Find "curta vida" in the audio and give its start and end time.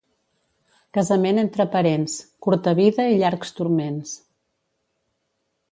2.47-3.07